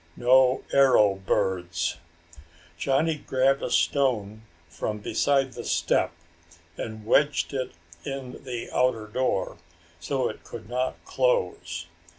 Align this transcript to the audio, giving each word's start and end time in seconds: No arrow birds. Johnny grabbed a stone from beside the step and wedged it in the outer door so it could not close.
No 0.17 0.63
arrow 0.73 1.13
birds. 1.27 1.97
Johnny 2.75 3.17
grabbed 3.17 3.61
a 3.61 3.69
stone 3.69 4.41
from 4.67 4.97
beside 4.97 5.53
the 5.53 5.63
step 5.63 6.11
and 6.75 7.05
wedged 7.05 7.53
it 7.53 7.73
in 8.03 8.41
the 8.43 8.71
outer 8.73 9.05
door 9.05 9.57
so 9.99 10.27
it 10.27 10.43
could 10.43 10.67
not 10.67 10.95
close. 11.05 11.85